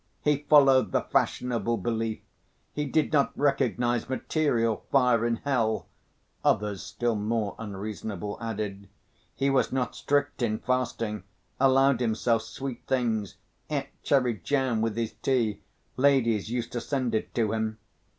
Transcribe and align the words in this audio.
"He 0.23 0.37
followed 0.49 0.91
the 0.93 1.03
fashionable 1.03 1.77
belief, 1.77 2.21
he 2.73 2.85
did 2.85 3.13
not 3.13 3.37
recognize 3.37 4.09
material 4.09 4.83
fire 4.91 5.27
in 5.27 5.35
hell," 5.35 5.89
others, 6.43 6.81
still 6.81 7.13
more 7.13 7.55
unreasonable, 7.59 8.35
added. 8.41 8.89
"He 9.35 9.51
was 9.51 9.71
not 9.71 9.93
strict 9.95 10.41
in 10.41 10.57
fasting, 10.57 11.21
allowed 11.59 11.99
himself 11.99 12.41
sweet 12.41 12.81
things, 12.87 13.35
ate 13.69 13.89
cherry 14.01 14.39
jam 14.43 14.81
with 14.81 14.97
his 14.97 15.13
tea, 15.21 15.61
ladies 15.97 16.49
used 16.49 16.71
to 16.71 16.81
send 16.81 17.13
it 17.13 17.35
to 17.35 17.51
him. 17.51 17.77